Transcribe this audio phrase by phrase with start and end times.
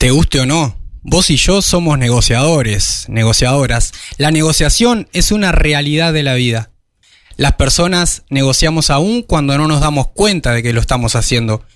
[0.00, 3.92] Te guste o no, vos y yo somos negociadores, negociadoras.
[4.16, 6.70] La negociación es una realidad de la vida.
[7.36, 11.66] Las personas negociamos aún cuando no nos damos cuenta de que lo estamos haciendo.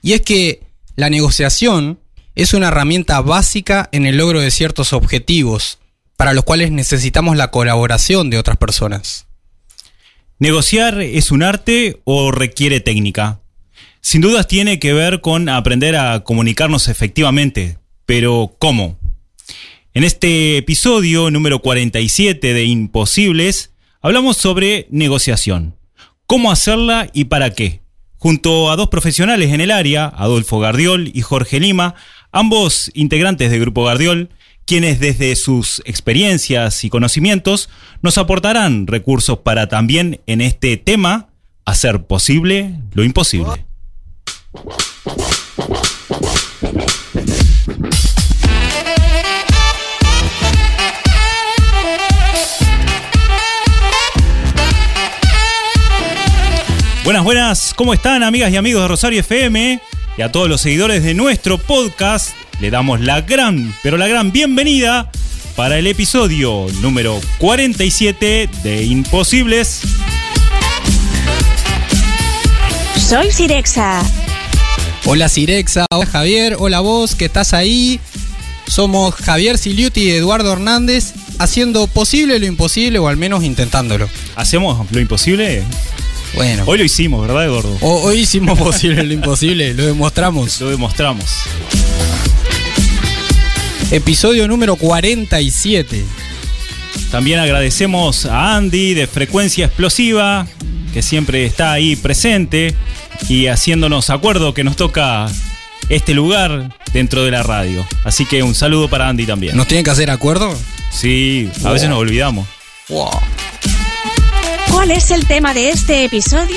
[0.00, 0.62] Y es que
[0.94, 1.98] la negociación
[2.36, 5.80] es una herramienta básica en el logro de ciertos objetivos,
[6.16, 9.26] para los cuales necesitamos la colaboración de otras personas.
[10.38, 13.41] ¿Negociar es un arte o requiere técnica?
[14.04, 18.98] Sin dudas tiene que ver con aprender a comunicarnos efectivamente, pero ¿cómo?
[19.94, 25.76] En este episodio número 47 de Imposibles, hablamos sobre negociación.
[26.26, 27.80] ¿Cómo hacerla y para qué?
[28.18, 31.94] Junto a dos profesionales en el área, Adolfo Gardiol y Jorge Lima,
[32.32, 34.30] ambos integrantes del Grupo Gardiol,
[34.66, 37.70] quienes desde sus experiencias y conocimientos
[38.02, 41.28] nos aportarán recursos para también en este tema
[41.64, 43.71] hacer posible lo imposible.
[57.04, 59.80] Buenas, buenas, ¿cómo están amigas y amigos de Rosario FM?
[60.18, 64.32] Y a todos los seguidores de nuestro podcast, le damos la gran, pero la gran
[64.32, 65.10] bienvenida
[65.56, 69.82] para el episodio número 47 de Imposibles.
[72.96, 74.02] Soy Sirexa.
[75.04, 77.98] Hola Sirexa, hola Javier, hola vos que estás ahí.
[78.68, 84.08] Somos Javier Siliuti y Eduardo Hernández haciendo posible lo imposible o al menos intentándolo.
[84.36, 85.64] ¿Hacemos lo imposible?
[86.34, 86.62] Bueno.
[86.66, 87.76] Hoy lo hicimos, ¿verdad, Gordo?
[87.80, 90.60] Hoy hicimos posible lo imposible, lo demostramos.
[90.60, 91.24] Lo demostramos.
[93.90, 96.04] Episodio número 47.
[97.10, 100.46] También agradecemos a Andy de Frecuencia Explosiva,
[100.94, 102.74] que siempre está ahí presente
[103.28, 105.26] y haciéndonos acuerdo que nos toca
[105.88, 107.86] este lugar dentro de la radio.
[108.04, 109.56] Así que un saludo para Andy también.
[109.56, 110.54] ¿Nos tienen que hacer acuerdo?
[110.90, 111.72] Sí, a Wow.
[111.72, 112.46] veces nos olvidamos.
[112.88, 113.10] Wow.
[114.70, 116.56] ¿Cuál es el tema de este episodio?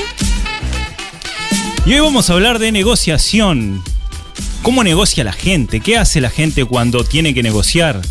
[1.86, 3.84] Y hoy vamos a hablar de negociación.
[4.64, 5.80] ¿Cómo negocia la gente?
[5.80, 8.02] ¿Qué hace la gente cuando tiene que negociar?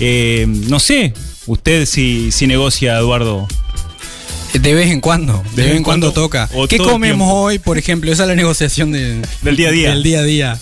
[0.00, 1.14] Eh, no sé,
[1.46, 3.46] usted si, si negocia, Eduardo.
[4.54, 6.48] De vez en cuando, de, vez en cuando, toca.
[6.54, 7.34] o ¿Qué comemos tiempo.
[7.34, 8.12] hoy, por ejemplo?
[8.12, 9.90] Esa es la negociación de- Del día a día.
[9.90, 10.58] del día a día.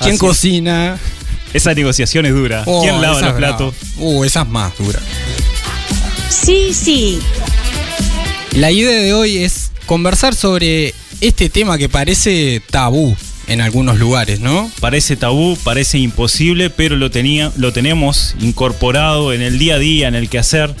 [0.00, 0.18] ¿Quién Así.
[0.18, 0.98] cocina?
[1.52, 2.62] Esa negociación es dura.
[2.66, 3.74] Oh, ¿Quién lava los platos?
[3.98, 5.00] Uh, esa es más dura.
[6.28, 7.18] Sí, sí.
[8.54, 13.16] La idea de hoy es conversar sobre este tema que parece tabú
[13.48, 14.70] en algunos lugares, ¿no?
[14.80, 20.08] Parece tabú, parece imposible, pero lo, tenía, lo tenemos incorporado en el día a día,
[20.08, 20.74] en el quehacer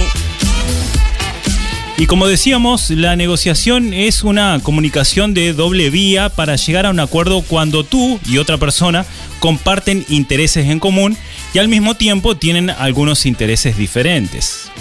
[2.00, 7.00] Y como decíamos, la negociación es una comunicación de doble vía para llegar a un
[7.00, 9.06] acuerdo cuando tú y otra persona
[9.39, 11.16] comparten intereses en común
[11.53, 14.71] y al mismo tiempo tienen algunos intereses diferentes.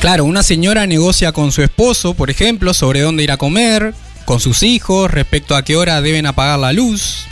[0.00, 3.94] Claro, una señora negocia con su esposo, por ejemplo, sobre dónde ir a comer,
[4.28, 7.26] con sus hijos, respecto a qué hora deben apagar la luz.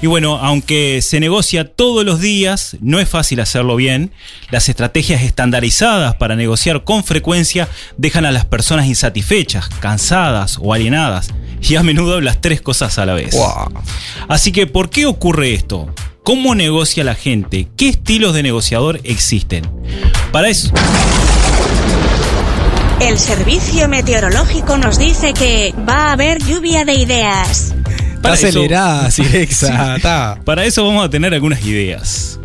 [0.00, 4.10] Y bueno, aunque se negocia todos los días, no es fácil hacerlo bien.
[4.50, 11.28] Las estrategias estandarizadas para negociar con frecuencia dejan a las personas insatisfechas, cansadas o alienadas,
[11.60, 13.36] y a menudo las tres cosas a la vez.
[14.26, 15.92] Así que, ¿por qué ocurre esto?
[16.24, 17.68] ¿Cómo negocia la gente?
[17.76, 19.70] ¿Qué estilos de negociador existen?
[20.32, 20.72] Para eso,
[23.00, 27.74] El servicio meteorológico nos dice que va a haber lluvia de ideas.
[28.22, 30.38] Eso- acelerada, Sirexa, está.
[30.44, 32.38] para eso vamos a tener algunas ideas.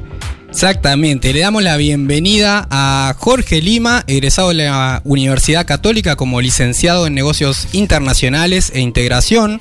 [0.50, 7.06] Exactamente, le damos la bienvenida a Jorge Lima, egresado de la Universidad Católica como licenciado
[7.08, 9.60] en negocios internacionales e integración,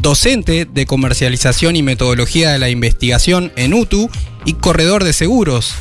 [0.00, 4.08] docente de comercialización y metodología de la investigación en UTU
[4.44, 5.74] y corredor de seguros,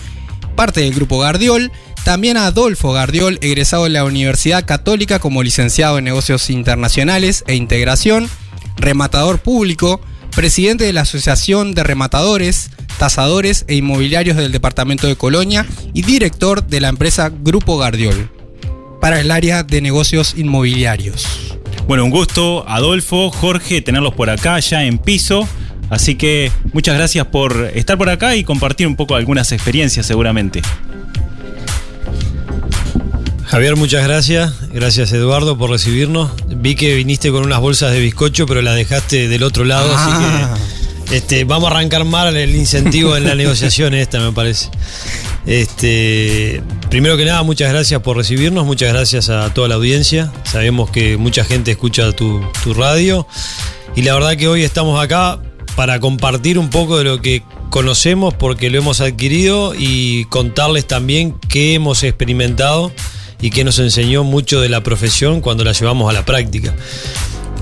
[0.55, 1.71] parte del grupo Gardiol.
[2.07, 7.55] También a Adolfo Gardiol, egresado de la Universidad Católica como licenciado en negocios internacionales e
[7.55, 8.29] integración,
[8.77, 9.99] rematador público,
[10.33, 16.65] presidente de la Asociación de Rematadores, Tasadores e Inmobiliarios del Departamento de Colonia y director
[16.65, 18.31] de la empresa Grupo Gardiol
[19.01, 21.27] para el área de negocios inmobiliarios.
[21.89, 25.45] Bueno, un gusto, Adolfo, Jorge, tenerlos por acá ya en piso.
[25.89, 30.61] Así que muchas gracias por estar por acá y compartir un poco algunas experiencias seguramente.
[33.47, 34.53] Javier, muchas gracias.
[34.73, 36.31] Gracias Eduardo por recibirnos.
[36.47, 40.11] Vi que viniste con unas bolsas de bizcocho, pero las dejaste del otro lado, así
[41.09, 44.69] que este, vamos a arrancar mal el incentivo en la negociación esta, me parece.
[45.45, 50.29] Este, primero que nada, muchas gracias por recibirnos, muchas gracias a toda la audiencia.
[50.43, 53.25] Sabemos que mucha gente escucha tu, tu radio
[53.95, 55.39] y la verdad que hoy estamos acá
[55.77, 61.33] para compartir un poco de lo que conocemos porque lo hemos adquirido y contarles también
[61.47, 62.91] qué hemos experimentado
[63.41, 66.75] y que nos enseñó mucho de la profesión cuando la llevamos a la práctica.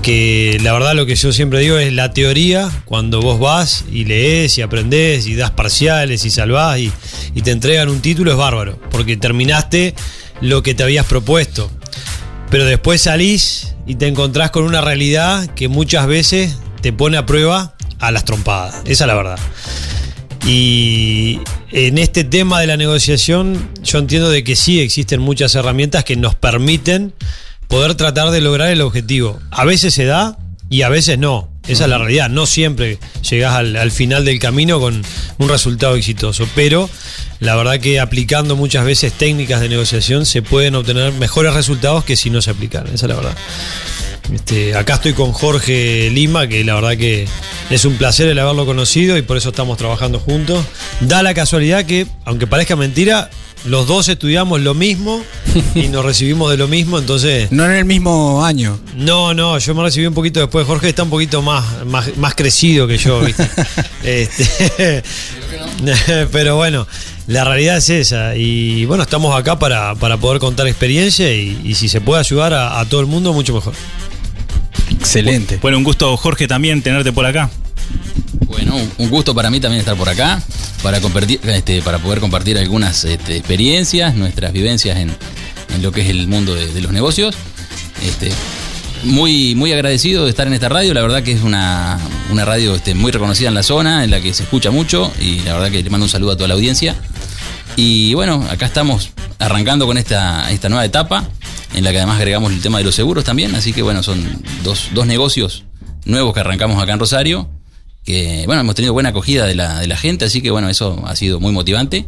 [0.02, 4.04] Que la verdad lo que yo siempre digo es la teoría, cuando vos vas y
[4.04, 6.92] lees y aprendés y das parciales y salvás y,
[7.34, 9.94] y te entregan un título es bárbaro, porque terminaste
[10.40, 11.70] lo que te habías propuesto.
[12.50, 17.26] Pero después salís y te encontrás con una realidad que muchas veces te pone a
[17.26, 18.76] prueba a las trompadas.
[18.84, 19.38] Esa es la verdad.
[20.46, 21.40] Y
[21.72, 26.14] en este tema de la negociación, yo entiendo de que sí existen muchas herramientas que
[26.14, 27.12] nos permiten
[27.66, 29.40] poder tratar de lograr el objetivo.
[29.50, 30.38] A veces se da
[30.70, 31.48] y a veces no.
[31.66, 32.30] Esa es la realidad.
[32.30, 35.02] No siempre llegás al, al, final del camino con
[35.38, 36.48] un resultado exitoso.
[36.54, 36.88] Pero
[37.40, 42.14] la verdad que aplicando muchas veces técnicas de negociación se pueden obtener mejores resultados que
[42.14, 42.94] si no se aplicaran.
[42.94, 43.36] Esa es la verdad.
[44.32, 47.26] Este, acá estoy con Jorge Lima, que la verdad que
[47.70, 50.64] es un placer el haberlo conocido y por eso estamos trabajando juntos.
[51.00, 53.30] Da la casualidad que, aunque parezca mentira,
[53.64, 55.22] los dos estudiamos lo mismo
[55.74, 57.50] y nos recibimos de lo mismo, entonces...
[57.50, 58.78] No en el mismo año.
[58.96, 60.66] No, no, yo me recibí un poquito después.
[60.66, 63.48] Jorge está un poquito más, más, más crecido que yo, ¿viste?
[64.04, 65.02] este,
[66.32, 66.86] pero bueno,
[67.26, 68.36] la realidad es esa.
[68.36, 72.54] Y bueno, estamos acá para, para poder contar experiencia y, y, si se puede ayudar
[72.54, 73.74] a, a todo el mundo, mucho mejor.
[74.98, 75.58] Excelente.
[75.60, 77.50] Bueno, un gusto, Jorge, también tenerte por acá.
[78.46, 80.42] Bueno, un gusto para mí también estar por acá,
[80.82, 85.10] para, compartir, este, para poder compartir algunas este, experiencias, nuestras vivencias en,
[85.74, 87.34] en, lo que es el mundo de, de los negocios.
[88.02, 88.30] Este,
[89.04, 91.98] muy, muy agradecido de estar en esta radio, la verdad que es una,
[92.30, 95.40] una radio este, muy reconocida en la zona, en la que se escucha mucho y
[95.40, 96.96] la verdad que le mando un saludo a toda la audiencia.
[97.76, 101.28] Y bueno, acá estamos arrancando con esta, esta nueva etapa,
[101.74, 104.22] en la que además agregamos el tema de los seguros también, así que bueno, son
[104.62, 105.64] dos, dos negocios
[106.04, 107.48] nuevos que arrancamos acá en Rosario
[108.06, 111.02] que bueno, hemos tenido buena acogida de la, de la gente, así que bueno, eso
[111.06, 112.06] ha sido muy motivante.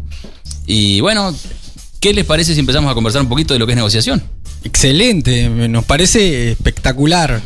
[0.65, 1.35] Y bueno,
[1.99, 4.23] ¿qué les parece si empezamos a conversar un poquito de lo que es negociación?
[4.63, 7.41] Excelente, nos parece espectacular.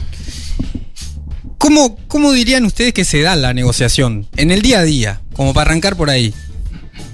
[1.56, 5.20] ¿Cómo, ¿Cómo dirían ustedes que se da la negociación en el día a día?
[5.32, 6.34] Como para arrancar por ahí.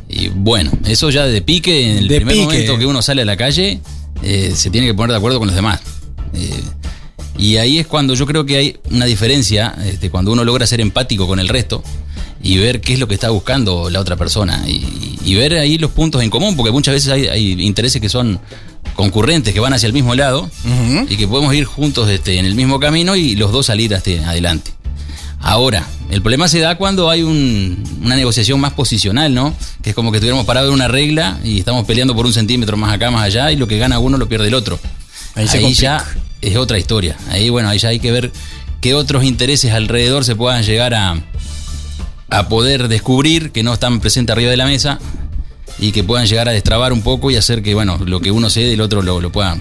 [0.09, 2.47] Y bueno, eso ya de pique, en el De primer pique.
[2.47, 3.81] momento que uno sale a la calle,
[4.23, 5.81] eh, se tiene que poner de acuerdo con los demás.
[6.34, 6.63] Eh,
[7.39, 10.81] y ahí es cuando yo creo que hay una diferencia, este, cuando uno logra ser
[10.81, 11.82] empático con el resto
[12.43, 15.79] y ver qué es lo que está buscando la otra persona y, y ver ahí
[15.79, 18.41] los puntos en común, porque muchas veces hay, hay, intereses que son
[18.94, 21.06] concurrentes, que van hacia el mismo lado Uh -huh.
[21.08, 24.25] y que podemos ir juntos este, en el mismo camino y los dos salir este,
[24.25, 24.72] adelante.
[25.41, 29.55] Ahora, el problema se da cuando hay un, una negociación más posicional, ¿no?
[29.82, 32.77] Que es como que estuviéramos parados en una regla y estamos peleando por un centímetro
[32.77, 34.79] más acá, más allá, y lo que gana uno lo pierde el otro.
[35.34, 36.05] Ahí, ya
[36.41, 37.17] es otra historia.
[37.31, 38.32] Ahí, bueno, ahí ya hay que ver
[38.81, 41.20] qué otros intereses alrededor se puedan llegar a,
[42.31, 44.98] a poder descubrir que no están presentes arriba de la mesa
[45.79, 48.50] y que puedan llegar a destrabar un poco y hacer que, bueno, lo que uno
[48.50, 49.58] cede, el otro lo, lo pueda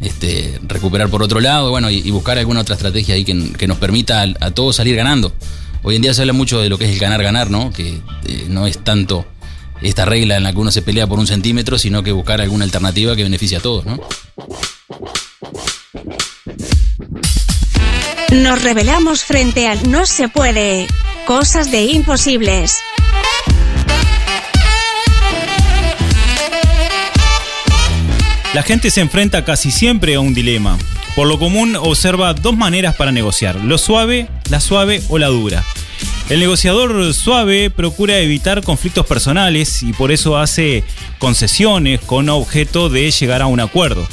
[0.00, 3.66] este, recuperar por otro lado, bueno, y, y, buscar alguna otra estrategia ahí que, que
[3.66, 5.32] nos permita a, a, todos salir ganando.
[5.84, 7.72] Hoy en día se habla mucho de lo que es el ganar-ganar, ¿no?
[7.72, 9.26] Que eh, no es tanto
[9.80, 12.64] esta regla en la que uno se pelea por un centímetro, sino que buscar alguna
[12.64, 13.98] alternativa que beneficie a todos, ¿no?
[18.30, 20.86] Nos revelamos frente al no se puede.
[21.26, 22.78] Cosas de imposibles.
[28.54, 30.78] La gente se enfrenta casi siempre a un dilema.
[31.16, 35.62] Por lo común observa dos maneras para negociar, lo suave, la suave o la dura.
[36.32, 40.82] El negociador suave procura evitar conflictos personales y por eso hace
[41.18, 44.08] concesiones con objeto de llegar a un acuerdo.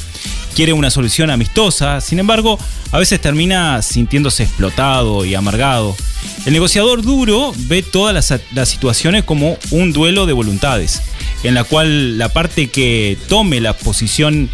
[0.54, 2.58] Quiere una solución amistosa, sin embargo,
[2.92, 5.96] a veces termina sintiéndose explotado y amargado.
[6.44, 11.00] El negociador duro ve todas las, situaciones como un duelo de voluntades,
[11.42, 14.50] en la cual la parte que tome la posición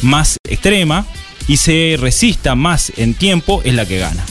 [0.00, 1.04] más extrema
[1.46, 4.24] y se resista más en tiempo es la que gana.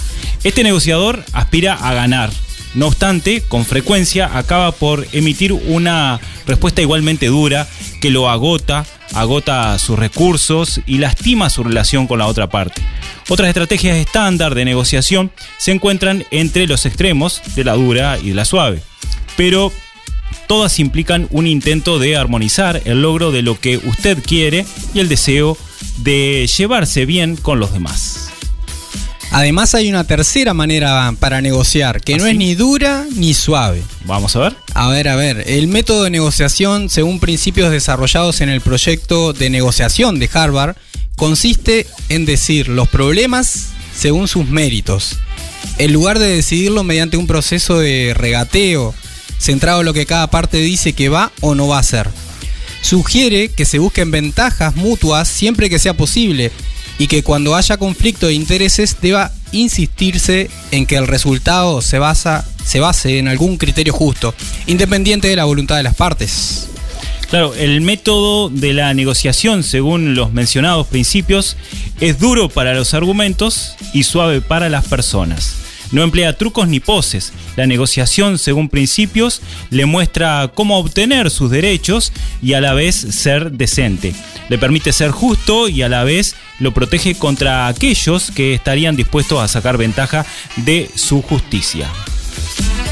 [0.43, 2.31] Este negociador aspira a ganar,
[2.75, 7.67] no obstante, con frecuencia acaba por emitir una respuesta igualmente dura
[7.99, 12.81] que lo agota, agota sus recursos y lastima su relación con la otra parte.
[13.27, 18.35] Otras estrategias estándar de negociación se encuentran entre los extremos de la dura y de
[18.35, 18.81] la suave,
[19.35, 19.71] pero
[20.47, 25.09] todas implican un intento de armonizar el logro de lo que usted quiere y el
[25.09, 25.57] deseo
[25.97, 28.28] de llevarse bien con los demás.
[29.31, 33.83] Además hay una tercera manera para negociar, que no ¿Ah, es ni dura ni suave.
[34.05, 34.55] Vamos a ver.
[34.73, 39.49] A ver, a ver, el método de negociación, según principios desarrollados en el proyecto de
[39.51, 40.75] negociación de Harvard,
[41.15, 45.17] consiste en decir los problemas según sus méritos,
[45.77, 48.95] en lugar de decidirlo mediante un proceso de regateo,
[49.37, 52.09] centrado en lo que cada parte dice que va o no va a hacer.
[52.81, 56.51] Sugiere que se busquen ventajas mutuas siempre que sea posible
[56.99, 62.45] y que cuando haya conflicto de intereses deba insistirse en que el resultado se, basa,
[62.63, 64.35] se base en algún criterio justo,
[64.67, 66.67] independiente de la voluntad de las partes.
[67.29, 71.57] Claro, el método de la negociación, según los mencionados principios,
[71.99, 75.58] es duro para los argumentos y suave para las personas.
[75.91, 77.33] No emplea trucos ni poses.
[77.55, 83.51] La negociación, según principios, le muestra cómo obtener sus derechos y a la vez ser
[83.51, 84.13] decente.
[84.49, 89.41] Le permite ser justo y a la vez lo protege contra aquellos que estarían dispuestos
[89.41, 90.25] a sacar ventaja
[90.57, 91.87] de su justicia.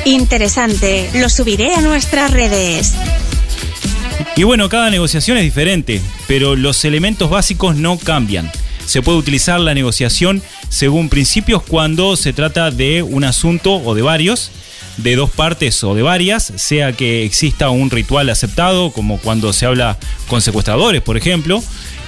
[0.06, 2.94] Interesante, lo subiré a nuestras redes.
[4.36, 8.52] Y bueno, cada negociación es diferente, pero los elementos básicos no cambian.
[8.88, 14.02] Se puede utilizar la negociación según principios cuando se trata de un asunto o de
[14.02, 14.50] varios,
[14.96, 19.66] de dos partes o de varias, sea que exista un ritual aceptado, como cuando se
[19.66, 19.98] habla
[20.30, 21.62] con secuestradores, por ejemplo,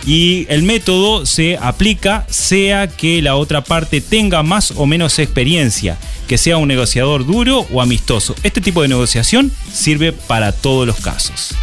[0.06, 5.98] y el método se aplica sea que la otra parte tenga más o menos experiencia,
[6.30, 8.36] que sea un negociador duro o amistoso.
[8.42, 11.56] Este tipo de negociación sirve para todos los casos.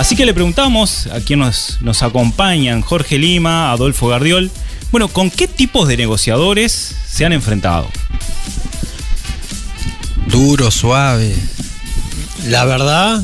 [0.00, 4.50] Así que le preguntamos a quien nos, acompañan, Jorge Lima, Adolfo Gardiol,
[4.90, 7.86] bueno, ¿con qué tipos de negociadores se han enfrentado?
[10.28, 11.34] Duro, suave.
[12.46, 13.22] La verdad,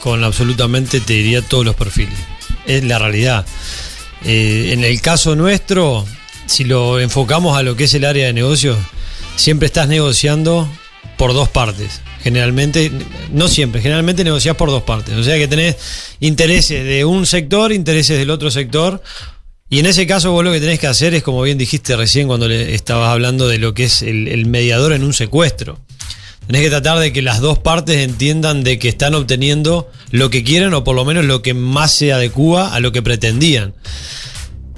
[0.00, 2.18] con absolutamente te diría todos los perfiles.
[2.66, 3.46] Es la realidad.
[4.22, 6.04] Eh, en el caso nuestro,
[6.44, 8.76] si lo enfocamos a lo que es el área de negocios,
[9.36, 10.68] siempre estás negociando
[11.16, 12.02] por dos partes.
[12.22, 12.90] Generalmente,
[13.32, 15.16] no siempre, generalmente negociás por dos partes.
[15.16, 15.76] O sea que tenés
[16.20, 19.02] intereses de un sector, intereses del otro sector.
[19.68, 22.28] Y en ese caso vos lo que tenés que hacer es, como bien dijiste recién
[22.28, 25.80] cuando le estabas hablando de lo que es el, mediador en un secuestro.
[26.46, 30.44] Tenés que tratar de que las dos partes entiendan de que están obteniendo lo que
[30.44, 33.74] quieren o por lo menos lo que más se adecua a lo que pretendían.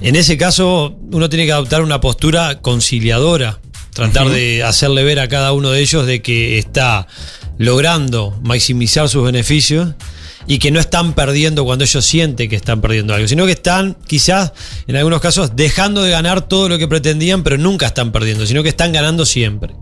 [0.00, 3.58] En ese caso, uno tiene que adoptar una postura conciliadora,
[3.94, 7.06] tratar de hacerle ver a cada uno de ellos de que está
[7.58, 9.94] logrando maximizar sus beneficios
[10.46, 13.96] y que no están perdiendo cuando ellos sienten que están perdiendo algo, sino que están
[14.06, 14.52] quizás
[14.86, 18.62] en algunos casos dejando de ganar todo lo que pretendían, pero nunca están perdiendo, sino
[18.62, 19.74] que están ganando siempre.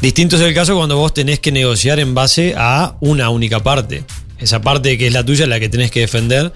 [0.00, 4.04] Distinto es el caso cuando vos tenés que negociar en base a una única parte.
[4.38, 6.52] Esa parte que es la tuya la que tenés que defender.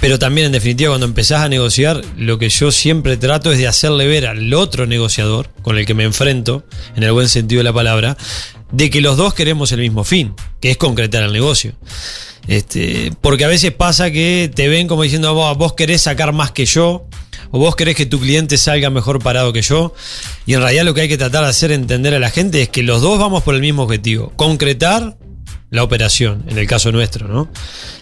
[0.00, 3.66] Pero también, en definitiva, cuando empezás a negociar, lo que yo siempre trato es de
[3.66, 6.64] hacerle ver al otro negociador con el que me enfrento,
[6.96, 8.16] en el buen sentido de la palabra,
[8.70, 11.74] de que los dos queremos el mismo fin, que es concretar el negocio.
[12.46, 16.50] Este, porque a veces pasa que te ven como diciendo, vos, vos querés sacar más
[16.50, 17.06] que yo,
[17.50, 19.94] o vos querés que tu cliente salga mejor parado que yo.
[20.44, 22.68] Y en realidad lo que hay que tratar de hacer entender a la gente es
[22.68, 25.16] que los dos vamos por el mismo objetivo, concretar
[25.70, 27.48] la operación, en el caso nuestro, ¿no?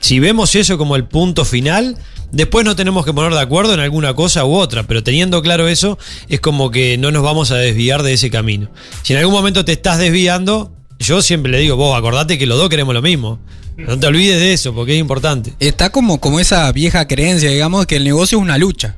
[0.01, 1.97] Si vemos eso como el punto final,
[2.31, 5.69] después no tenemos que poner de acuerdo en alguna cosa u otra, pero teniendo claro
[5.69, 8.71] eso, es como que no nos vamos a desviar de ese camino.
[9.03, 12.59] Si en algún momento te estás desviando, yo siempre le digo, vos acordate que los
[12.59, 13.39] dos queremos lo mismo.
[13.77, 15.55] No te olvides de eso, porque es importante.
[15.59, 18.97] Está como, como esa vieja creencia, digamos, que el negocio es una lucha,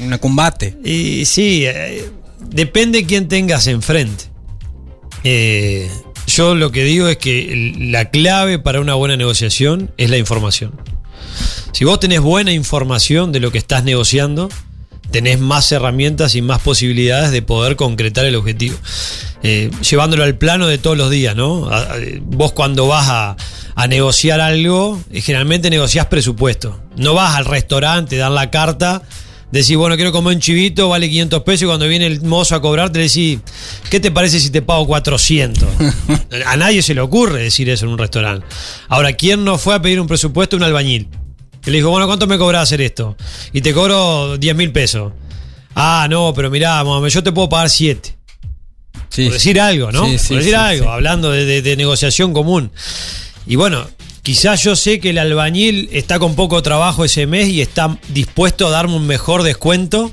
[0.00, 0.76] un combate.
[0.84, 2.10] Y sí, eh,
[2.50, 4.24] depende quién tengas enfrente.
[5.22, 5.88] Eh,
[6.36, 10.72] yo lo que digo es que la clave para una buena negociación es la información.
[11.72, 14.50] Si vos tenés buena información de lo que estás negociando,
[15.10, 18.76] tenés más herramientas y más posibilidades de poder concretar el objetivo.
[19.42, 21.70] Eh, llevándolo al plano de todos los días, ¿no?
[22.22, 23.36] Vos cuando vas a,
[23.74, 26.78] a negociar algo, eh, generalmente negociás presupuesto.
[26.96, 29.02] No vas al restaurante, dan la carta,
[29.52, 32.60] decís, bueno, quiero comer un chivito, vale 500 pesos, y cuando viene el mozo a
[32.60, 33.38] cobrarte le decís,
[33.90, 35.68] ¿qué te parece si te pago 400?
[36.46, 38.46] a nadie se le ocurre decir eso en un restaurante.
[38.88, 40.56] Ahora, ¿quién no fue a pedir un presupuesto?
[40.56, 41.08] Un albañil.
[41.62, 43.16] Que le dijo, bueno, ¿cuánto me cobras hacer esto?
[43.52, 45.12] Y te cobro 10 mil pesos.
[45.74, 48.16] Ah, no, pero mirá, mami, yo te puedo pagar 7.
[49.08, 49.24] Sí.
[49.24, 50.04] Por decir algo, ¿no?
[50.06, 52.70] Sí, sí, Por decir algo, hablando de, de- de negociación común.
[53.46, 53.86] Y bueno,
[54.26, 58.66] quizás yo sé que el albañil está con poco trabajo ese mes y está dispuesto
[58.66, 60.10] a darme un mejor descuento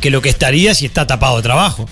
[0.00, 1.86] que lo que estaría si está tapado de trabajo.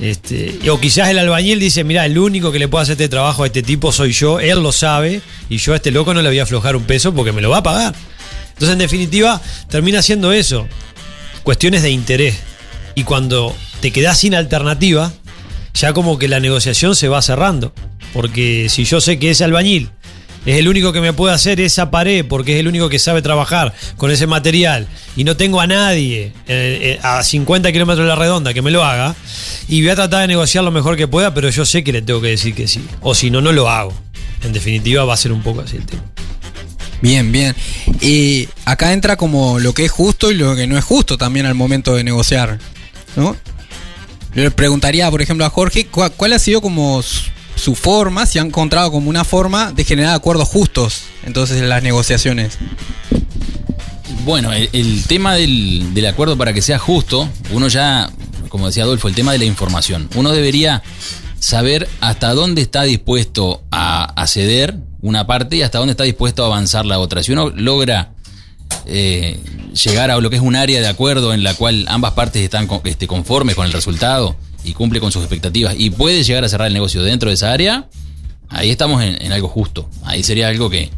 [0.00, 3.44] Este, o quizás el albañil dice, mira, el único que le puede hacer este trabajo
[3.44, 6.28] a este tipo soy yo, él lo sabe, y yo a este loco no le
[6.28, 7.94] voy a aflojar un peso porque me lo va a pagar.
[8.48, 10.66] Entonces, en definitiva, termina siendo eso,
[11.44, 12.36] cuestiones de interés.
[12.96, 15.12] Y cuando te quedas sin alternativa,
[15.72, 17.72] ya como que la negociación se va cerrando.
[18.12, 19.90] Porque si yo sé que ese albañil
[20.46, 23.22] es el único que me puede hacer esa pared, porque es el único que sabe
[23.22, 28.08] trabajar con ese material, y no tengo a nadie eh, eh, a 50 kilómetros de
[28.08, 29.14] la redonda que me lo haga,
[29.68, 32.02] y voy a tratar de negociar lo mejor que pueda, pero yo sé que le
[32.02, 32.84] tengo que decir que sí.
[33.00, 33.94] O si no, no lo hago.
[34.42, 36.02] En definitiva, va a ser un poco así el tema.
[37.02, 37.54] Bien, bien.
[38.00, 41.46] Y acá entra como lo que es justo y lo que no es justo también
[41.46, 42.58] al momento de negociar,
[43.16, 43.36] ¿no?
[44.34, 47.02] Le preguntaría, por ejemplo, a Jorge, ¿cuál, ha sido como
[47.62, 51.82] su forma, si ha encontrado como una forma de generar acuerdos justos entonces en las
[51.82, 52.58] negociaciones?
[54.24, 58.10] Bueno, el, tema del, del acuerdo para que sea justo, uno ya,
[58.48, 60.08] como decía Adolfo, el tema de la información.
[60.14, 60.82] Uno debería
[61.38, 66.44] saber hasta dónde está dispuesto a, a ceder una parte y hasta dónde está dispuesto
[66.44, 67.22] a avanzar la otra.
[67.24, 68.12] Si uno logra
[68.86, 69.40] eh,
[69.84, 72.66] llegar a lo que es un área de acuerdo en la cual ambas partes están
[72.68, 76.48] con- este, conformes con el resultado y cumple con sus expectativas y puede llegar a
[76.48, 77.88] cerrar el negocio dentro de esa área,
[78.48, 79.88] ahí estamos en, en algo justo.
[80.04, 80.90] Ahí sería algo que,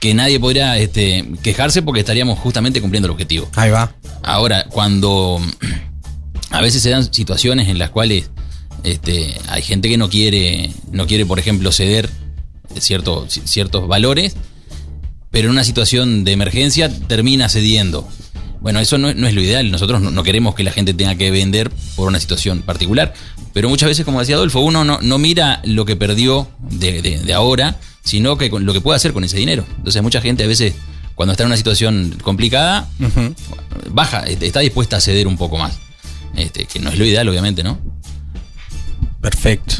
[0.00, 3.48] que nadie podría este, quejarse porque estaríamos justamente cumpliendo el objetivo.
[3.56, 3.94] Ahí va.
[4.22, 5.40] Ahora, cuando
[6.50, 8.30] a veces se dan situaciones en las cuales
[8.82, 12.10] este, hay gente que no quiere, no quiere, por ejemplo, ceder
[12.78, 14.36] cierto- ciertos valores,
[15.30, 18.06] pero en una situación de emergencia termina cediendo.
[18.64, 19.70] Bueno, eso no, es- no es lo ideal.
[19.70, 23.12] Nosotros no, no queremos que la gente tenga que vender por una situación particular.
[23.52, 27.18] Pero muchas veces, como decía Adolfo, uno no, no mira lo que perdió de, de-
[27.18, 29.66] de ahora, sino que con- lo que puede hacer con ese dinero.
[29.76, 30.72] Entonces, mucha gente a veces,
[31.14, 32.88] cuando está en una situación complicada,
[33.90, 35.74] baja, este, está dispuesta a ceder un poco más.
[36.34, 37.78] Este, que no es lo ideal, obviamente, ¿no?
[39.20, 39.74] Perfecto.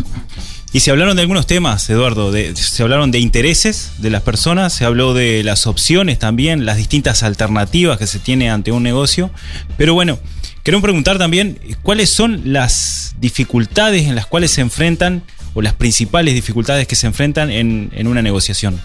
[0.74, 2.32] Y se hablaron de algunos temas, Eduardo.
[2.32, 7.22] se hablaron de intereses de las personas, se habló de las opciones también, las distintas
[7.22, 9.30] alternativas que se tiene ante un negocio.
[9.76, 10.18] Pero bueno,
[10.64, 15.22] queremos preguntar también cuáles son las dificultades en las cuales se enfrentan
[15.54, 18.80] o las principales dificultades que se enfrentan en, en una negociación.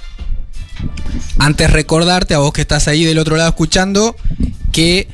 [1.40, 4.16] Antes recordarte a vos que estás ahí del otro lado escuchando
[4.72, 5.08] que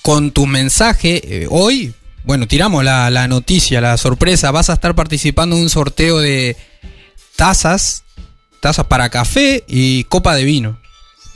[0.00, 1.92] con tu mensaje eh, hoy,
[2.24, 6.56] bueno, tiramos la, la noticia, la sorpresa, vas a estar participando en un sorteo de
[7.36, 8.04] tazas,
[8.60, 10.78] tazas para café y copa de vino.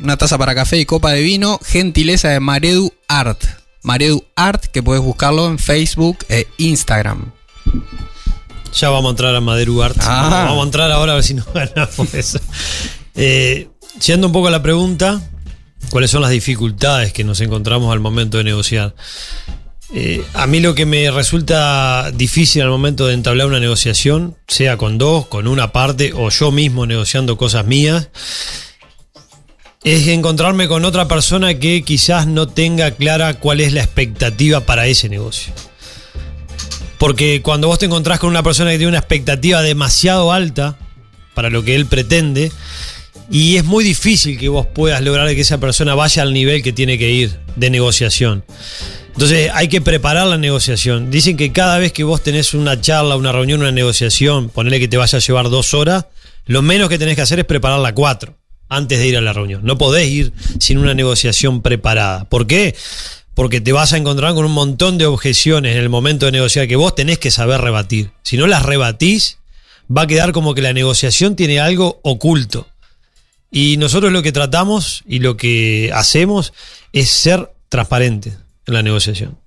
[0.00, 3.42] Una taza para café y copa de vino, gentileza de Maredu Art.
[3.82, 7.32] Maredu Art, que puedes buscarlo en Facebook e Instagram.
[8.74, 9.96] Ya vamos a entrar a Maderu Art.
[10.00, 10.46] Ah.
[10.48, 12.40] Vamos a entrar ahora a ver si nos ganamos eso.
[13.14, 13.68] Eh,
[14.04, 15.22] yendo un poco a la pregunta,
[15.90, 18.94] ¿cuáles son las dificultades que nos encontramos al momento de negociar?
[19.96, 24.76] Eh, a mí lo que me resulta difícil al momento de entablar una negociación, sea
[24.76, 28.08] con dos, con una parte o yo mismo negociando cosas mías,
[29.84, 34.88] es encontrarme con otra persona que quizás no tenga clara cuál es la expectativa para
[34.88, 35.52] ese negocio.
[36.98, 40.76] Porque cuando vos te encontrás con una persona que tiene una expectativa demasiado alta
[41.34, 42.50] para lo que él pretende,
[43.30, 46.72] y es muy difícil que vos puedas lograr que esa persona vaya al nivel que
[46.72, 48.44] tiene que ir de negociación.
[49.14, 51.08] Entonces hay que preparar la negociación.
[51.08, 54.88] Dicen que cada vez que vos tenés una charla, una reunión, una negociación, ponele que
[54.88, 56.06] te vaya a llevar dos horas,
[56.46, 58.36] lo menos que tenés que hacer es prepararla cuatro
[58.68, 59.60] antes de ir a la reunión.
[59.62, 62.24] No podés ir sin una negociación preparada.
[62.24, 62.74] ¿Por qué?
[63.34, 66.66] Porque te vas a encontrar con un montón de objeciones en el momento de negociar
[66.66, 68.10] que vos tenés que saber rebatir.
[68.24, 69.38] Si no las rebatís,
[69.96, 72.66] va a quedar como que la negociación tiene algo oculto.
[73.52, 76.52] Y nosotros lo que tratamos y lo que hacemos
[76.92, 79.38] es ser transparentes en la negociación.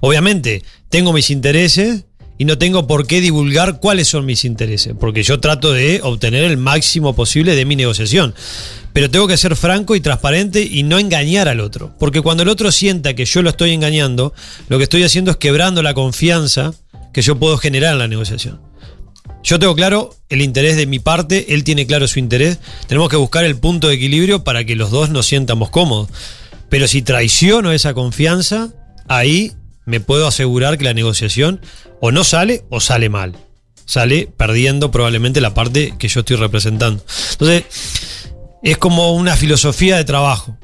[0.00, 2.04] Obviamente, tengo mis intereses
[2.38, 6.44] y no tengo por qué divulgar cuáles son mis intereses, porque yo trato de obtener
[6.44, 8.34] el máximo posible de mi negociación.
[8.92, 11.94] pero tengo que ser franco y transparente y no engañar al otro.
[11.98, 14.34] Porque cuando el otro sienta que yo lo estoy engañando,
[14.68, 16.74] lo que estoy haciendo es quebrando la confianza
[17.14, 18.60] que yo puedo generar en la negociación.
[19.42, 22.58] Yo tengo claro el interés de mi parte, él tiene claro su interés.
[22.86, 26.08] Tenemos que buscar el punto de equilibrio para que los dos nos sientamos cómodos.
[26.72, 28.70] Pero si traiciono esa confianza,
[29.06, 29.52] ahí
[29.84, 31.60] me puedo asegurar que la negociación
[32.00, 33.36] o no sale o sale mal.
[33.84, 37.04] Sale perdiendo probablemente la parte que yo estoy representando.
[37.32, 37.64] Entonces,
[38.62, 40.56] es como una filosofía de trabajo.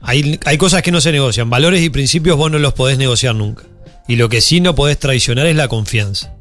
[0.00, 1.50] Hay, hay cosas que no se negocian.
[1.50, 3.64] Valores y principios vos no los podés negociar nunca.
[4.08, 6.37] Y lo que sí no podés traicionar es la confianza.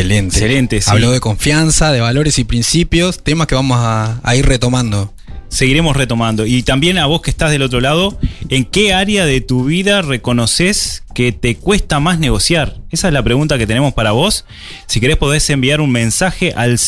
[0.00, 0.36] Excelente.
[0.36, 0.90] Excelente, sí.
[0.90, 5.12] Habló de confianza, de valores y principios, temas que vamos a, a ir retomando.
[5.48, 6.44] Seguiremos retomando.
[6.44, 10.02] Y también a vos que estás del otro lado, ¿en qué área de tu vida
[10.02, 12.76] reconoces que te cuesta más negociar?
[12.90, 14.44] Esa es la pregunta que tenemos para vos.
[14.86, 16.78] Si querés podés enviar un mensaje al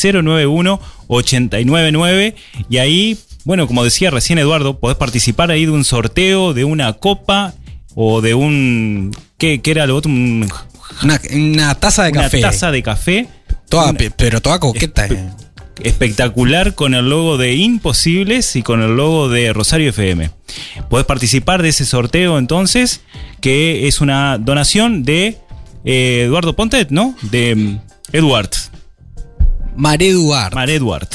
[1.09, 2.35] 091-899
[2.69, 6.93] y ahí, bueno, como decía recién Eduardo, podés participar ahí de un sorteo, de una
[6.95, 7.55] copa
[7.95, 9.13] o de un...
[9.39, 10.11] ¿Qué, qué era lo otro?
[10.11, 10.49] Un-
[11.03, 12.41] Una, una taza de una café.
[12.41, 13.29] taza de café.
[13.69, 15.07] Toda, Una- pe- pero toda coqueta.
[15.07, 15.31] eh.
[15.83, 20.31] espectacular con el logo de Imposibles y con el logo de Rosario FM.
[20.91, 23.03] Podés participar de ese sorteo entonces,
[23.41, 25.39] que es una donación de
[25.85, 27.15] eh, Eduardo Pontet, ¿no?
[27.23, 27.81] De mm,
[28.13, 28.51] Edward,
[29.77, 30.55] Mare Duarte.
[30.57, 31.09] Mar Edward.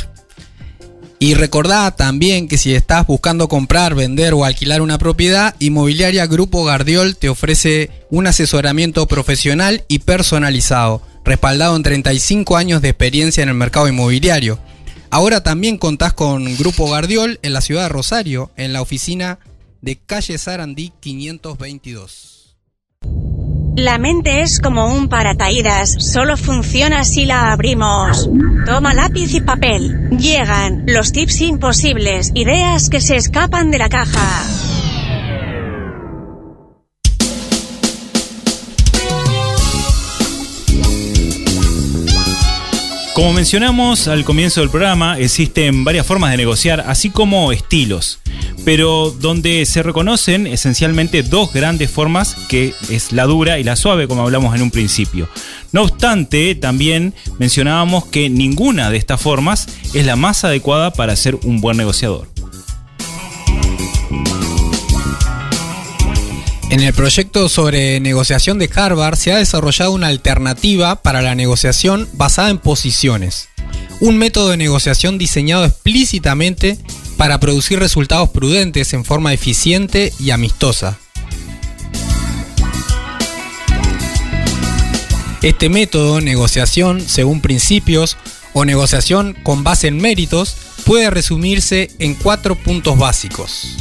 [1.24, 6.66] Y recordá también que si estás buscando comprar, vender o alquilar una propiedad, Inmobiliaria Grupo
[6.66, 13.48] Gardiol te ofrece un asesoramiento profesional y personalizado, respaldado en 35 años de experiencia en
[13.48, 14.60] el mercado inmobiliario.
[15.12, 19.40] Ahora también contás con Grupo Gardiol en la ciudad de Rosario, en la oficina
[19.80, 22.58] de calle Sarandí 522.
[23.76, 28.30] La mente es como un paracaídas, solo funciona si la abrimos.
[28.68, 30.10] Toma lápiz y papel.
[30.12, 34.44] Llegan los tips imposibles, ideas que se escapan de la caja.
[43.14, 48.20] Como mencionamos al comienzo del programa, existen varias formas de negociar, así como estilos,
[48.65, 54.08] pero donde se reconocen esencialmente dos grandes formas, que es la dura y la suave,
[54.08, 55.30] como hablamos en un principio.
[55.71, 61.36] No obstante, también mencionábamos que ninguna de estas formas es la más adecuada para ser
[61.43, 62.28] un buen negociador.
[66.73, 72.10] En el proyecto sobre negociación de Harvard se ha desarrollado una alternativa para la negociación
[72.13, 73.49] basada en posiciones.
[73.99, 76.80] Un método de negociación diseñado explícitamente
[77.24, 81.00] para producir resultados prudentes en forma eficiente y amistosa.
[85.42, 88.18] Este método, negociación según principios
[88.52, 93.78] o negociación con base en méritos, puede resumirse en cuatro puntos básicos.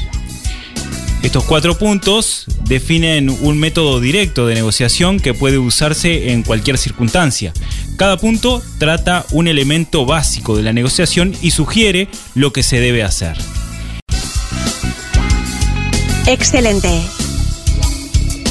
[1.22, 7.52] Estos cuatro puntos definen un método directo de negociación que puede usarse en cualquier circunstancia.
[7.96, 13.04] Cada punto trata un elemento básico de la negociación y sugiere lo que se debe
[13.04, 13.36] hacer.
[16.26, 17.02] Excelente.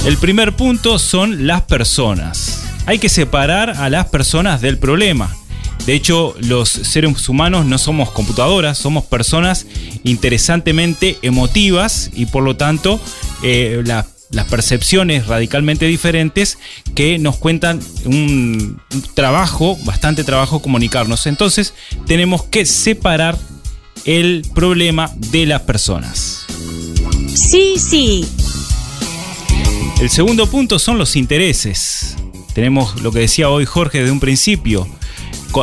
[0.05, 2.63] El primer punto son las personas.
[2.85, 5.35] Hay que separar a las personas del problema.
[5.85, 9.65] De hecho, los seres humanos no somos computadoras, somos personas
[10.03, 12.99] interesantemente emotivas y por lo tanto
[13.43, 16.57] eh, la- las percepciones radicalmente diferentes
[16.95, 21.25] que nos cuentan un, un trabajo, bastante trabajo comunicarnos.
[21.27, 21.73] Entonces
[22.07, 23.37] tenemos que separar
[24.05, 26.45] el problema de las personas.
[27.35, 28.25] Sí, sí.
[29.99, 32.15] El segundo punto son los intereses.
[32.53, 34.87] Tenemos lo que decía hoy Jorge de un principio.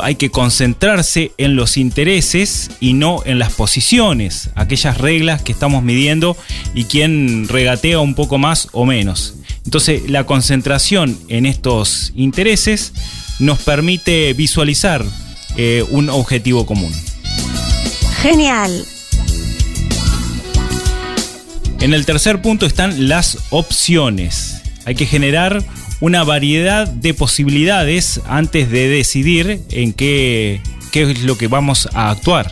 [0.03, 5.83] Hay que concentrarse en los intereses y no en las posiciones, aquellas reglas que estamos
[5.83, 6.37] midiendo
[6.75, 9.35] y quién regatea un poco más o menos.
[9.65, 12.93] Entonces la concentración en estos intereses
[13.39, 15.05] nos permite visualizar
[15.57, 16.93] eh, un objetivo común.
[18.23, 18.85] Genial.
[21.81, 24.63] En el tercer punto están las opciones.
[24.85, 25.63] Hay que generar
[26.01, 30.61] una variedad de posibilidades antes de decidir en qué,
[30.93, 32.51] qué es lo que vamos a actuar.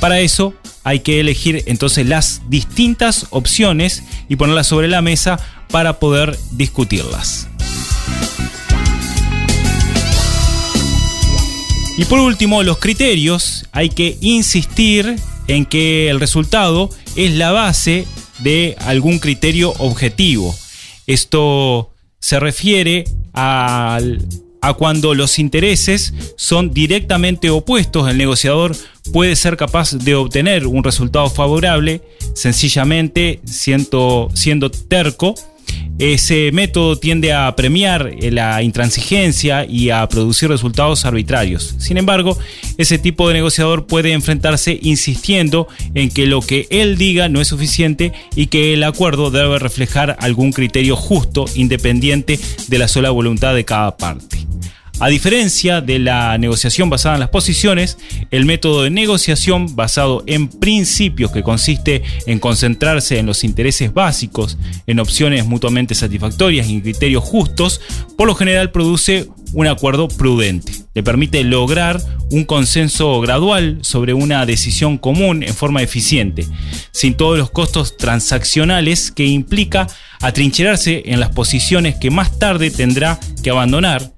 [0.00, 5.38] Para eso hay que elegir entonces las distintas opciones y ponerlas sobre la mesa
[5.70, 7.48] para poder discutirlas.
[11.96, 13.66] Y por último, los criterios.
[13.72, 15.16] Hay que insistir
[15.46, 18.06] en que el resultado es la base
[18.38, 20.54] de algún criterio objetivo.
[21.06, 21.91] Esto
[22.22, 23.04] se refiere
[23.34, 24.26] al
[24.62, 28.76] a cuando los intereses son directamente opuestos, el negociador
[29.12, 32.00] puede ser capaz de obtener un resultado favorable
[32.34, 35.34] sencillamente siendo, siendo terco
[35.98, 41.76] ese método tiende a premiar la intransigencia y a producir resultados arbitrarios.
[41.78, 42.36] Sin embargo,
[42.78, 47.48] ese tipo de negociador puede enfrentarse insistiendo en que lo que él diga no es
[47.48, 53.54] suficiente y que el acuerdo debe reflejar algún criterio justo independiente de la sola voluntad
[53.54, 54.38] de cada parte.
[55.02, 57.98] A diferencia de la negociación basada en las posiciones,
[58.30, 64.58] el método de negociación basado en principios que consiste en concentrarse en los intereses básicos,
[64.86, 67.80] en opciones mutuamente satisfactorias y en criterios justos,
[68.16, 70.72] por lo general produce un acuerdo prudente.
[70.94, 76.46] Le permite lograr un consenso gradual sobre una decisión común en forma eficiente,
[76.92, 79.88] sin todos los costos transaccionales que implica
[80.20, 84.11] atrincherarse en las posiciones que más tarde tendrá que abandonar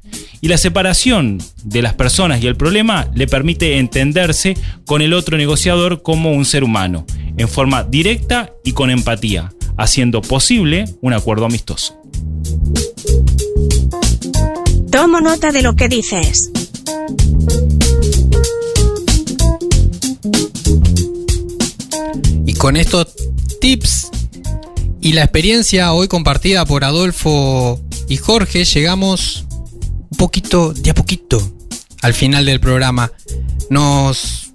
[0.44, 5.38] y la separación de las personas y el problema le permite entenderse con el otro
[5.38, 7.07] negociador como un ser humano,
[7.38, 11.98] en forma directa y con empatía, haciendo posible un acuerdo amistoso.
[14.90, 16.50] Tomo nota de lo que dices.
[22.44, 23.14] Y con estos
[23.62, 24.11] tips
[25.00, 27.80] y la experiencia hoy compartida por Adolfo
[28.11, 29.46] y Jorge, llegamos
[30.14, 31.42] poquito, de a poquito,
[32.03, 33.12] al final del programa.
[33.70, 34.50] Nos,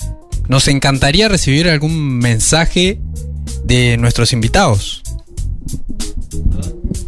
[0.47, 3.01] nos encantaría recibir algún mensaje
[3.63, 5.03] de nuestros invitados.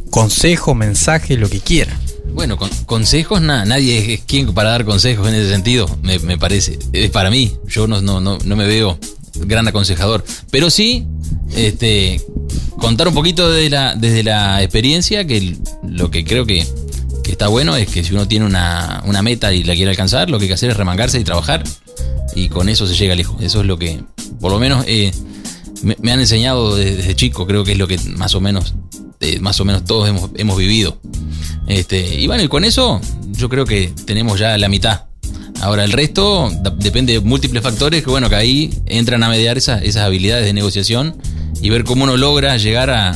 [0.09, 1.97] Consejo, mensaje, lo que quieran.
[2.33, 6.37] Bueno, con, consejos, nada, nadie es, quien para dar consejos en ese sentido, me, me
[6.37, 6.79] parece.
[6.93, 8.97] Es para mí, yo no, no, no, no, me veo
[9.39, 10.23] gran aconsejador.
[10.49, 11.05] Pero sí,
[11.55, 12.21] este,
[12.77, 16.65] contar un poquito de la, desde la experiencia, que lo que creo que,
[17.31, 20.37] está bueno es que si uno tiene una, una, meta y la quiere alcanzar, lo
[20.37, 21.63] que hay que hacer es remangarse y trabajar.
[22.35, 23.41] Y con eso se llega lejos.
[23.41, 24.03] Eso es lo que,
[24.39, 25.11] por lo menos, eh,
[25.83, 27.45] me, han enseñado desde, desde, chico.
[27.47, 28.75] Creo que es lo que más o menos,
[29.19, 30.99] eh, más o menos todos hemos, hemos vivido.
[31.67, 35.05] Este, y bueno, y con eso yo creo que tenemos ya la mitad.
[35.61, 39.83] Ahora el resto depende de múltiples factores que bueno, que ahí entran a mediar esas,
[39.83, 41.15] esas habilidades de negociación
[41.61, 43.15] y ver cómo uno logra llegar a,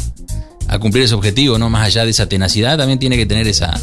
[0.67, 1.71] a, cumplir ese objetivo, ¿no?
[1.71, 3.73] Más allá de esa tenacidad, también tiene que tener esa,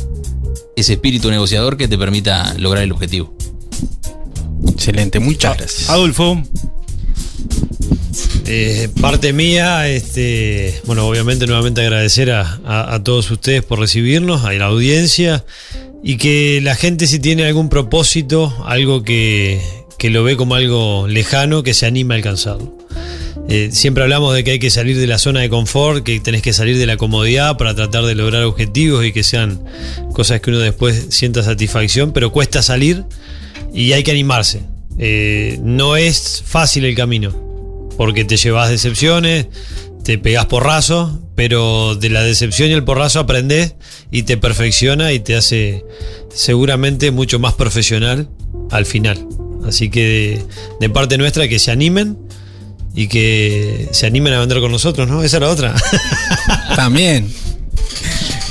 [0.77, 3.35] ese espíritu negociador que te permita lograr el objetivo.
[4.69, 5.91] Excelente, muchas gracias.
[5.91, 6.43] Adolfo.
[8.47, 14.45] Eh, parte mía, este, bueno, obviamente nuevamente agradecer a, a, a, todos ustedes por recibirnos,
[14.45, 15.45] a la audiencia,
[16.03, 19.61] y que la gente si tiene algún propósito, algo que,
[19.99, 22.82] que lo ve como algo lejano, que se anime a alcanzarlo.
[23.49, 26.43] Eh, siempre hablamos de que hay que salir de la zona de confort, que tenés
[26.43, 29.63] que salir de la comodidad para tratar de lograr objetivos y que sean
[30.13, 33.05] cosas que uno después sienta satisfacción, pero cuesta salir
[33.75, 34.63] y hay que animarse.
[34.99, 37.35] Eh, no es fácil el camino
[37.97, 39.47] porque te llevas decepciones,
[40.05, 43.75] te pegas porrazo, pero de la decepción y el porrazo aprendes
[44.11, 45.85] y te perfecciona y te hace
[46.33, 48.29] seguramente mucho más profesional
[48.71, 49.27] al final.
[49.65, 50.43] Así que
[50.81, 52.19] de parte nuestra que se animen
[52.95, 55.23] y que se animen a vender con nosotros, ¿no?
[55.23, 55.75] Esa era otra.
[56.77, 57.33] También.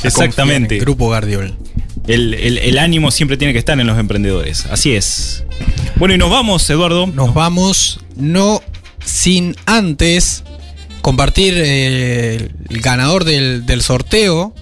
[0.03, 0.79] Exactamente.
[0.79, 1.55] Grupo Guardiol.
[2.07, 4.65] El, el, el, ánimo siempre tiene que estar en los emprendedores.
[4.65, 5.43] Así es.
[5.97, 7.05] Bueno, y nos vamos, Eduardo.
[7.05, 7.99] Nos vamos.
[8.15, 8.61] No
[9.05, 10.43] sin antes
[11.01, 14.53] compartir eh, el ganador del, del, sorteo.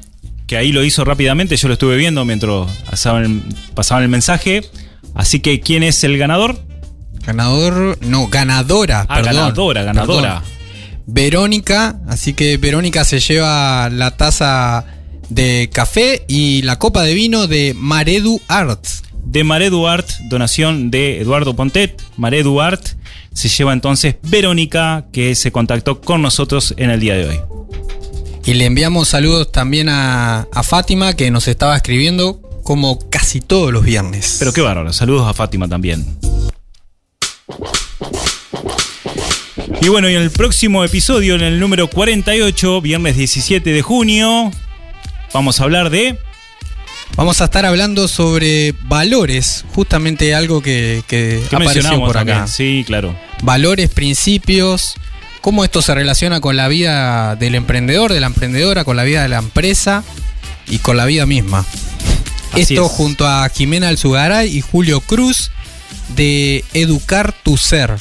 [0.48, 3.42] Que ahí lo hizo rápidamente, yo lo estuve viendo mientras pasaban el,
[3.76, 4.64] pasaban el mensaje.
[5.14, 6.60] Así que, ¿quién es el ganador?
[7.26, 9.06] Ganador, no, ganadora.
[9.08, 10.42] Ah, perdón, ganadora, ganadora.
[10.42, 10.60] Perdón.
[11.12, 14.86] Verónica, así que Verónica se lleva la taza
[15.30, 18.86] de café y la copa de vino de Maredu Art.
[19.26, 22.02] De Maredu Art, donación de Eduardo Pontet.
[22.18, 22.84] Maredu Art
[23.34, 27.40] se lleva entonces Verónica, que se contactó con nosotros en el día de hoy.
[28.46, 33.72] Y le enviamos saludos también a, a Fátima, que nos estaba escribiendo como casi todos
[33.72, 34.38] los viernes.
[34.40, 36.06] Pero qué bárbaro, saludos a Fátima también.
[39.82, 44.52] Y bueno, y en el próximo episodio, en el número 48, viernes 17 de junio,
[45.34, 46.18] vamos a hablar de...
[47.16, 51.02] Vamos a estar hablando sobre valores, justamente algo que,
[51.52, 52.34] apareció por acá.
[52.34, 52.48] También.
[52.48, 53.16] Sí, claro.
[53.42, 54.96] Valores, principios,
[55.42, 59.24] cómo esto se relaciona con la vida del emprendedor, de la emprendedora, con la vida
[59.24, 60.04] de la empresa
[60.68, 61.66] y con la vida misma.
[62.52, 62.92] Así esto es.
[62.92, 65.52] junto a Jimena Alzugaray y Julio Cruz
[66.16, 67.96] de Educar tu Ser.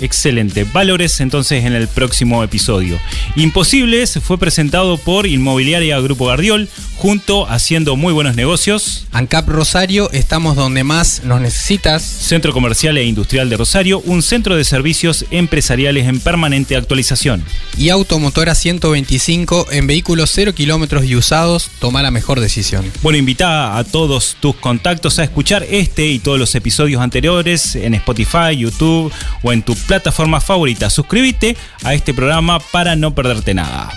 [0.00, 0.64] Excelente.
[0.64, 2.98] Valores entonces en el próximo episodio.
[3.34, 9.06] Imposibles fue presentado por Inmobiliaria Grupo Gardiol, junto haciendo muy buenos negocios.
[9.12, 12.02] ANCAP Rosario, estamos donde más nos necesitas.
[12.02, 17.44] Centro Comercial e Industrial de Rosario, un centro de servicios empresariales en permanente actualización.
[17.78, 22.84] Y Automotora 125 en vehículos 0 kilómetros y usados, toma la mejor decisión.
[23.02, 27.94] Bueno, invita a todos tus contactos a escuchar este y todos los episodios anteriores en
[27.94, 30.90] Spotify, YouTube o en tu plataforma favorita.
[30.90, 33.90] Suscríbete a este programa para no perderte nada.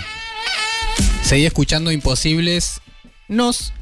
[1.22, 2.80] Seguí escuchando Imposibles.
[3.28, 3.72] Nos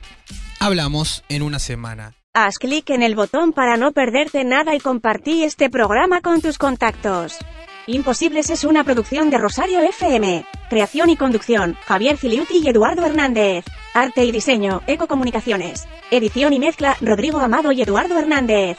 [0.61, 2.15] hablamos en una semana.
[2.35, 6.59] Haz clic en el botón para no perderte nada y compartí este programa con tus
[6.59, 7.39] contactos.
[7.87, 10.45] Imposibles es una producción de Rosario FM.
[10.69, 13.65] Creación y conducción, Javier Filiuti y Eduardo Hernández.
[13.95, 15.89] Arte y diseño, Ecocomunicaciones.
[16.11, 18.77] Edición y mezcla, Rodrigo Amado y Eduardo Hernández.